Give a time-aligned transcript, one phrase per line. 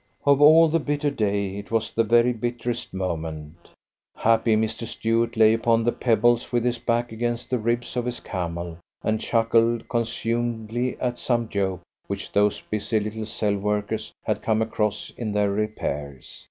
[0.25, 3.69] Of all the bitter day, it was the very bitterest moment.
[4.17, 4.87] Happy Mr.
[4.87, 9.21] Stuart lay upon the pebbles with his back against the ribs of his camel, and
[9.21, 15.33] chuckled consumedly at some joke which those busy little cell workers had come across in
[15.33, 16.39] their repairs.